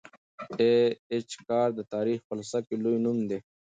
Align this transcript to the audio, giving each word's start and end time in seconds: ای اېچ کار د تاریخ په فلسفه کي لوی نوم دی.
ای 0.59 0.71
اېچ 1.11 1.29
کار 1.47 1.69
د 1.75 1.79
تاریخ 1.93 2.19
په 2.21 2.25
فلسفه 2.27 2.65
کي 2.67 2.75
لوی 2.83 2.97
نوم 3.05 3.17
دی. 3.29 3.39